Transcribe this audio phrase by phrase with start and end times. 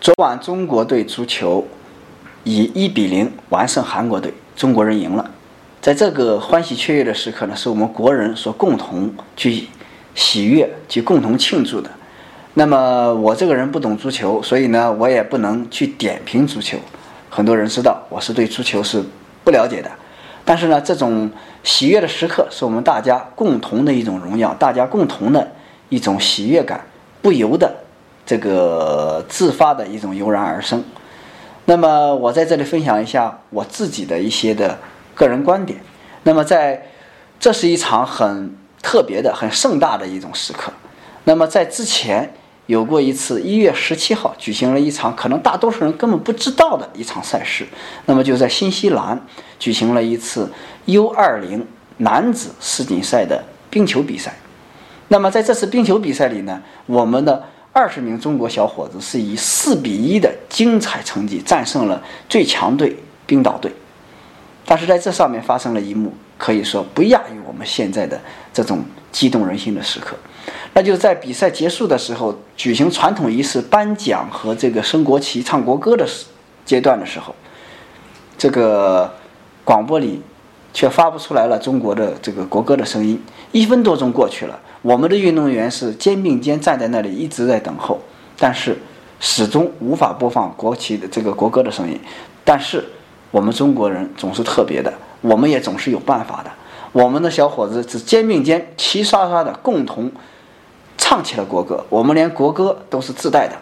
[0.00, 1.62] 昨晚中国队足球
[2.44, 5.30] 以一比零完胜韩国队，中国人赢了。
[5.82, 9.68] 在这个欢喜雀跃的时刻呢，是我们国人所共同去
[10.14, 11.90] 喜悦、去共同庆祝的。
[12.54, 16.78] 那么我这个人不懂足球，所以呢，我也不能去点评足球。
[17.28, 19.04] 很多人知道我是对足球是
[19.44, 19.90] 不了解的，
[20.46, 21.30] 但是呢，这种
[21.62, 25.52] 喜悦的时刻是我们大家共同的一种荣耀，大家共同的
[25.90, 26.80] 一种喜悦感，
[27.20, 27.70] 不由得
[28.30, 30.84] 这个自发的一种油然而生。
[31.64, 34.78] 那么我在这里分享一下我自己的一些的。
[35.12, 35.78] 个人观点，
[36.22, 36.86] 那么在，
[37.38, 40.72] 这是一场很特别的、很盛大的一种时刻。
[41.24, 42.32] 那么在之前
[42.64, 47.66] 有过一次，一月十七号举行了一场可能大多数人根本不知道的一场赛事。
[48.06, 49.20] 那么就在新西兰
[49.58, 50.50] 举行了一次
[50.86, 51.66] U 二零
[51.98, 54.32] 男子世锦赛的冰球比赛。
[55.08, 63.72] 那么在这次冰球比赛里呢，我们的二十名中国小伙子是以四比一的精彩成绩战胜了最强队冰岛队。
[64.66, 68.20] 但是在这上面发生了一幕，可以说不亚于我们现在的
[68.52, 70.16] 这种激动人心的时刻，
[70.74, 76.26] 那就是在比赛结束的时候举行传统仪式颁奖和这个升国旗、唱国歌的时
[76.64, 77.34] 阶段的时候，
[78.38, 79.12] 这个
[79.64, 80.22] 广播里
[80.72, 83.20] 却发不出来了中国的这个国歌的声音。
[83.50, 88.00] 一分多钟过去了，我们的运动员是肩并肩站在那里一直在等候，
[88.38, 88.78] 但是
[89.18, 92.00] 始终无法播放国旗的这个国歌的声音，
[92.44, 92.84] 但是。
[93.32, 96.50] 我们中国人总是特别的，我们也总是有办法的。
[96.90, 100.10] 我们的小伙子是肩并肩、齐刷刷的共同
[100.98, 103.54] 唱起了国歌，我们连国歌都是自带的。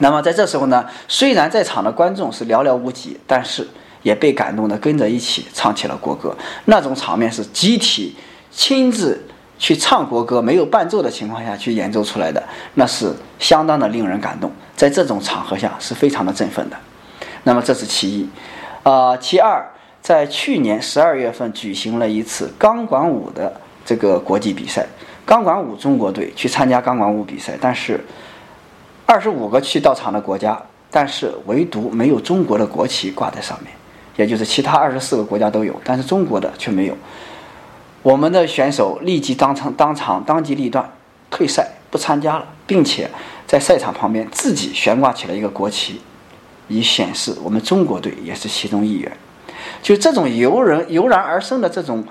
[0.00, 3.66] 那么在这时候呢，虽然在场的观众是寥寥无几，但是
[4.02, 6.36] 也被感动的跟着一起唱起了国歌。
[6.66, 8.14] 那种场面是集体
[8.50, 9.18] 亲自
[9.58, 12.42] 去唱国歌，没有伴奏的情况下去演奏出来的，
[12.74, 14.50] 那是相当的令人感动。
[14.74, 16.76] 在这种场合下是非常的振奋的。
[17.44, 18.28] 那么这是其一。
[18.82, 19.64] 啊，其二，
[20.02, 24.86] 在去年十二月份举行了一次钢管舞的这个国际比赛，
[25.24, 28.04] 钢管舞中国队去参加钢管舞比赛，但是
[29.06, 30.60] 二十五个去到场的国家，
[30.90, 33.72] 但是唯独没有中国的国旗挂在上面，
[34.16, 36.96] 也就是其他二十四个国家都有，但是中国的却没有。
[38.04, 40.86] 我们的选手立即当场当场当机立断
[41.30, 43.08] 退赛不参加了，并且
[43.46, 45.98] 在赛场旁边自己悬挂起了一个国旗。
[46.68, 49.10] 以显示我们中国队也是其中一员，
[49.82, 52.04] 就这种油然油然而生的这种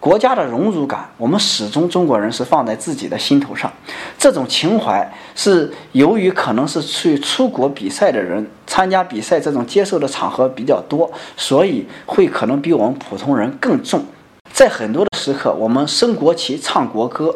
[0.00, 3.70] 国家的荣辱感，我们始终中国人是放在自己的心头上。
[4.16, 14.02] 这种情怀是由于可能是去出国比赛的人参加比赛，这种接受的场合比较多，所以会可能比我们普通人更重。
[14.52, 17.34] 在很多的时刻，我们升国旗、唱国歌。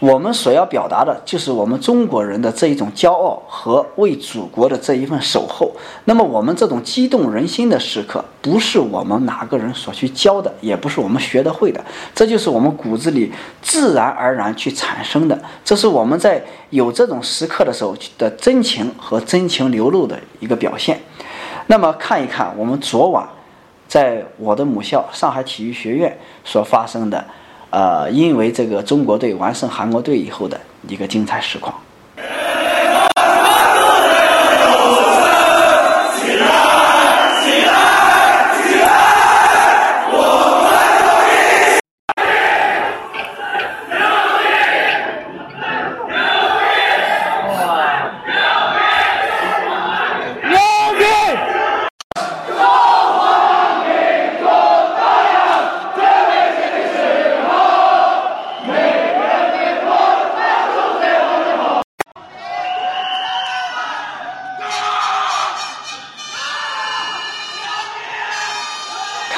[0.00, 5.72] 我们所要表达的就是我们中国人的这一种骄傲和为祖国的这一份守候。
[6.04, 11.84] 那么，我们这种激动人心的时刻，不是我们哪个人所去教的，也不是我们学得会的，
[12.14, 15.36] 这就是我们骨子里自然而然去产生的。
[15.64, 21.00] 这是我们在有这种时刻的时候的真情和真情流露的一个表现。
[21.66, 23.28] 那么，看一看我们昨晚
[23.88, 27.24] 在我的母校上海体育学院所发生的。
[27.70, 31.74] 呃，因为这个中国队完胜韩国队以后的一个精彩实况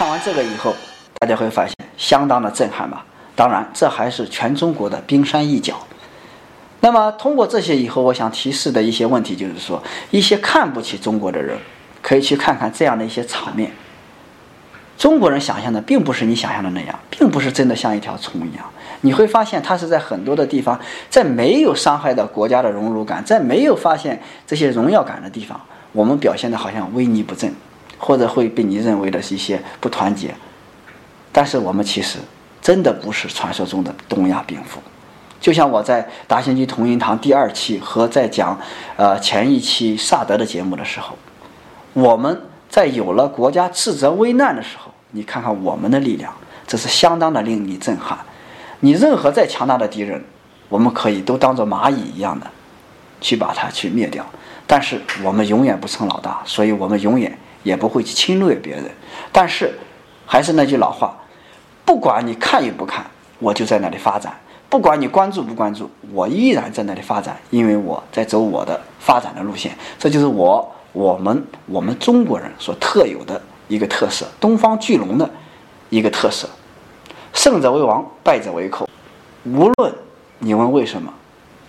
[0.00, 0.18] 看完。
[0.24, 0.74] 这个以后，
[1.18, 3.04] 大家会发现相当的震撼吧？
[3.36, 5.74] 当然，这还是全中国的冰山一角。
[6.80, 11.58] 那么，通过这些以后，我想提示的一些问题就是说，一些看不起中国的人，
[12.00, 13.70] 可以去看看这样的一些场面。
[14.96, 18.64] 中国人想象的并不是你想象的那样，并不是真的像一条虫一样。
[19.02, 20.80] 你会发现，他是在很多的地方，
[21.10, 25.60] 在没有伤害到国家的荣辱感，在没有发现这些荣耀感的地方，
[25.92, 27.54] 我们表现的好像萎靡不振。
[28.00, 30.34] 或者会被你认为的一些不团结，
[31.30, 32.18] 但是我们其实
[32.62, 34.80] 真的不是传说中的东亚病夫。
[35.38, 38.58] 就像我在达兴居同仁堂第二期和在讲
[38.96, 41.14] 呃前一期萨德的节目的时候，
[41.92, 46.32] 我们在有了国家斥责危难的时候，你看看我们的力量，
[46.66, 48.18] 这是相当的令你震撼。
[48.80, 50.22] 你任何再强大的敌人，
[50.68, 52.46] 我们可以都当做蚂蚁一样的
[53.20, 54.24] 去把它去灭掉。
[54.66, 58.84] 但是我们永远不称老大，所以我们永远也不会去侵略别人。
[59.32, 59.78] 但是
[60.26, 61.16] 还是那句老话，
[61.84, 63.04] 不管你看与不看，
[63.38, 64.32] 我就在那里发展；
[64.68, 69.76] 不管你关注不关注，我依然在那里发展，因为我在走我的发展的路线。
[69.98, 75.28] 这就是我我们我们中国人所特有的一个特色，东方巨龙的
[75.88, 76.48] 一个特色。
[77.32, 78.88] 胜者为王，败者为寇。
[79.44, 79.92] 无论
[80.38, 81.12] 你问为什么，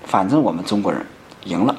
[0.06, 1.06] 反正我们中国人
[1.44, 1.76] 赢了。